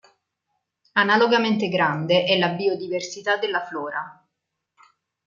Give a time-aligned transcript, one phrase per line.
[0.93, 4.27] Analogamente grande è la biodiversità della flora.